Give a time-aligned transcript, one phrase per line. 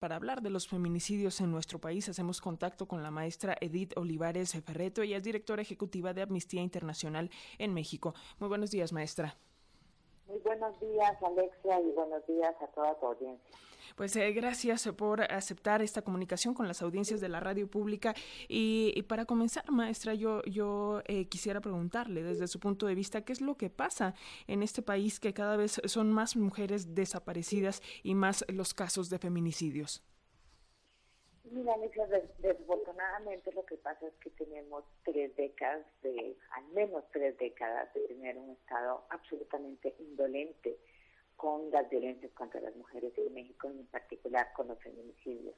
[0.00, 4.52] Para hablar de los feminicidios en nuestro país, hacemos contacto con la maestra Edith Olivares
[4.64, 5.02] Ferreto.
[5.02, 8.14] Ella es directora ejecutiva de Amnistía Internacional en México.
[8.38, 9.36] Muy buenos días, maestra.
[10.26, 13.58] Muy buenos días, Alexia, y buenos días a toda tu audiencia.
[13.96, 18.14] Pues eh, gracias por aceptar esta comunicación con las audiencias de la radio pública.
[18.48, 23.32] Y, para comenzar, maestra, yo, yo eh, quisiera preguntarle desde su punto de vista qué
[23.32, 24.14] es lo que pasa
[24.46, 29.18] en este país que cada vez son más mujeres desaparecidas y más los casos de
[29.18, 30.02] feminicidios.
[31.50, 32.06] Mira, Alicia,
[32.38, 38.06] desafortunadamente lo que pasa es que tenemos tres décadas de, al menos tres décadas de
[38.06, 40.78] tener un Estado absolutamente indolente
[41.40, 45.54] con las violencias contra las mujeres en México, en particular con los feminicidios.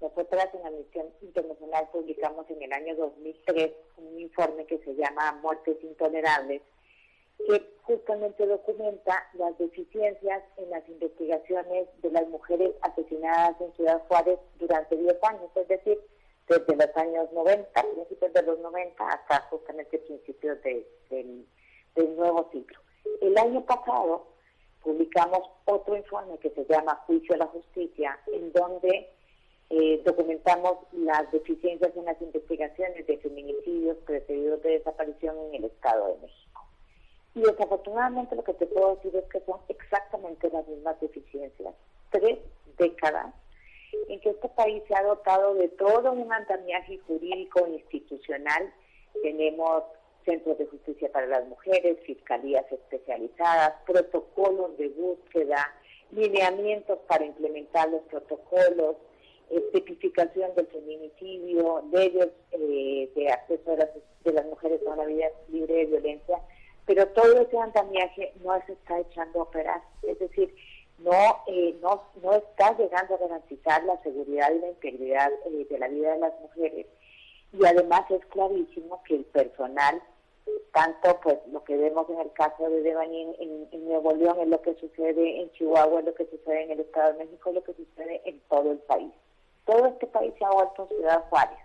[0.00, 5.32] Nosotras en la misión internacional publicamos en el año 2003 un informe que se llama
[5.42, 6.62] Muertes Intolerables,
[7.36, 14.38] que justamente documenta las deficiencias en las investigaciones de las mujeres asesinadas en Ciudad Juárez
[14.60, 15.98] durante 10 años, es decir,
[16.48, 22.78] desde los años 90, principios de los 90 hasta justamente principios del, del nuevo siglo.
[23.20, 24.37] El año pasado
[24.82, 29.08] publicamos otro informe que se llama Juicio a la Justicia, en donde
[29.70, 36.08] eh, documentamos las deficiencias en las investigaciones de feminicidios precedidos de desaparición en el Estado
[36.08, 36.64] de México.
[37.34, 41.74] Y desafortunadamente lo que te puedo decir es que son exactamente las mismas deficiencias.
[42.10, 42.38] Tres
[42.78, 43.34] décadas
[44.08, 48.72] en que este país se ha dotado de todo un andamiaje jurídico e institucional.
[49.22, 49.84] Tenemos
[50.28, 55.72] centros de justicia para las mujeres, fiscalías especializadas, protocolos de búsqueda,
[56.10, 58.96] lineamientos para implementar los protocolos,
[59.72, 63.88] tipificación del feminicidio, leyes eh, de acceso de las,
[64.24, 66.38] de las mujeres a una vida libre de violencia,
[66.84, 70.54] pero todo ese andamiaje no se está echando a operar, es decir,
[70.98, 75.78] no, eh, no, no está llegando a garantizar la seguridad y la integridad eh, de
[75.78, 76.86] la vida de las mujeres.
[77.52, 80.02] Y además es clarísimo que el personal
[80.72, 84.60] tanto pues lo que vemos en el caso de Devani en, Nuevo León es lo
[84.60, 87.64] que sucede en Chihuahua, es lo que sucede en el Estado de México, es lo
[87.64, 89.12] que sucede en todo el país.
[89.64, 91.58] Todo este país se ha vuelto ciudad Juárez,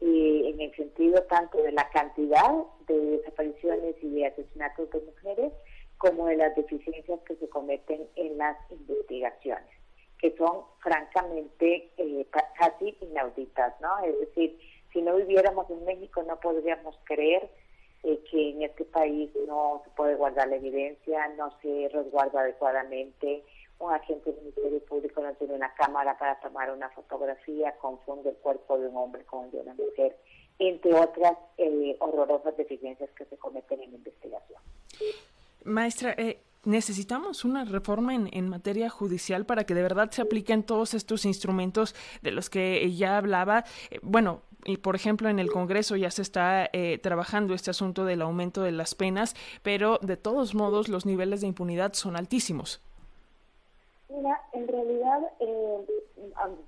[0.00, 5.52] y en el sentido tanto de la cantidad de desapariciones y de asesinatos de mujeres,
[5.98, 9.70] como de las deficiencias que se cometen en las investigaciones,
[10.18, 12.26] que son francamente eh,
[12.58, 14.04] casi inauditas, ¿no?
[14.04, 14.58] Es decir,
[14.92, 17.50] si no viviéramos en México no podríamos creer
[18.04, 23.42] eh, que en este país no se puede guardar la evidencia, no se resguarda adecuadamente,
[23.78, 28.36] un agente del Ministerio Público no tiene una cámara para tomar una fotografía, confunde el
[28.36, 30.16] cuerpo de un hombre con el de una mujer,
[30.58, 34.60] entre otras eh, horrorosas deficiencias que se cometen en la investigación.
[35.64, 40.62] Maestra, eh, necesitamos una reforma en, en, materia judicial para que de verdad se apliquen
[40.62, 43.64] todos estos instrumentos de los que ya hablaba.
[44.02, 48.22] bueno, y por ejemplo en el Congreso ya se está eh, trabajando este asunto del
[48.22, 52.80] aumento de las penas, pero de todos modos los niveles de impunidad son altísimos.
[54.08, 55.86] Mira, en realidad eh,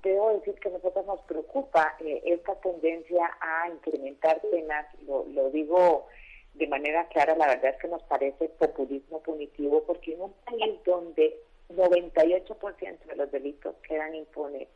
[0.03, 5.49] debo decir que a nosotros nos preocupa eh, esta tendencia a incrementar penas, lo, lo
[5.51, 6.07] digo
[6.55, 10.79] de manera clara, la verdad es que nos parece populismo punitivo porque en un país
[10.85, 14.67] donde 98% de los delitos quedan impunes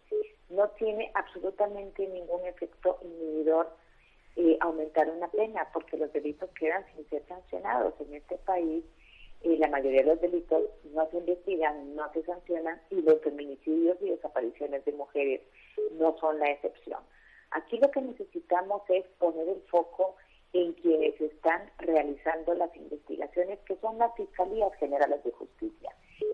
[0.49, 3.69] no tiene absolutamente ningún efecto inhibidor
[4.35, 5.27] eh, aumentar una
[5.73, 7.93] porque los delitos quedan sin ser sancionados.
[7.99, 8.83] En este país,
[9.41, 10.63] eh, la mayoría de los delitos
[10.93, 15.41] no se investigan, no se sancionan, y los feminicidios y desapariciones de mujeres
[15.93, 16.99] no son la excepción.
[17.51, 20.15] Aquí lo que necesitamos es poner el foco
[20.53, 25.91] en quienes están realizando las investigaciones, que son las Fiscalías Generales de Justicia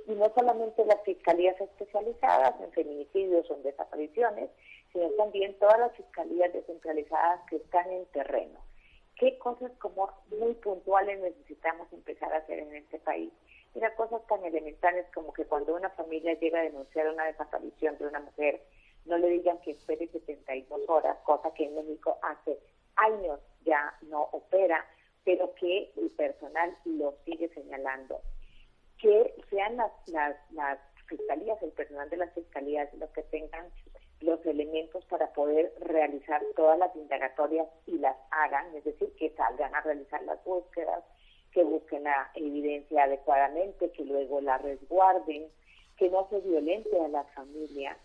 [0.08, 4.50] y no solamente las fiscalías especializadas en feminicidios o en desapariciones,
[4.92, 8.60] sino también todas las fiscalías descentralizadas que están en terreno.
[9.20, 13.32] ¿Qué cosas como muy puntuales necesitamos empezar a hacer en este país?
[13.74, 18.08] Mira, cosas tan elementales como que cuando una familia llega a denunciar una desaparición de
[18.08, 18.62] una mujer,
[19.06, 22.60] no le digan que espere 72 horas, cosa que en México hace
[22.96, 24.86] años ya no opera,
[25.24, 28.22] pero que el personal lo sigue señalando
[28.98, 33.66] que sean las, las, fiscalías, el personal de las fiscalías, los que tengan
[34.22, 39.74] los elementos para poder realizar todas las indagatorias y las hagan, es decir, que salgan
[39.76, 41.04] a realizar las búsquedas,
[41.52, 45.48] que busquen la evidencia adecuadamente, que luego la resguarden,
[45.98, 47.98] que no se violente a la familia,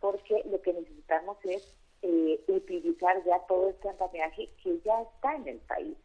[0.00, 5.48] porque lo que necesitamos es eh, utilizar ya todo este andamiaje que ya está en
[5.48, 5.96] el país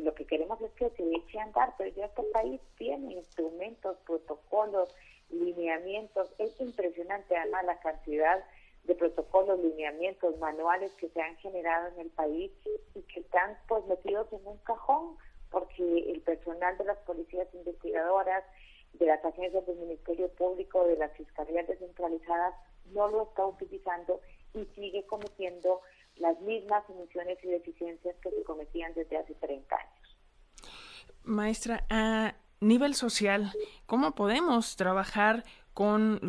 [0.00, 3.12] y lo que queremos es que se eche a andar, pero ya este país tiene
[3.12, 4.88] instrumentos, protocolos,
[5.28, 6.32] lineamientos.
[6.38, 8.42] Es impresionante además la cantidad
[8.90, 12.50] de protocolos, lineamientos, manuales que se han generado en el país
[12.96, 15.16] y que están pues metidos en un cajón
[15.48, 18.42] porque el personal de las policías investigadoras,
[18.94, 22.54] de las agencias del Ministerio Público, de las fiscalías descentralizadas,
[22.86, 24.20] no lo está utilizando
[24.54, 25.82] y sigue cometiendo
[26.16, 30.18] las mismas omisiones y deficiencias que se cometían desde hace 30 años.
[31.22, 33.52] Maestra, a nivel social,
[33.86, 35.44] ¿cómo podemos trabajar
[35.74, 36.28] con los